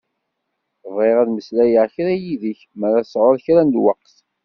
[0.95, 4.15] Bɣiɣ ad meslayeɣ kra yid-k m'ara tesεuḍ kra n lweqt.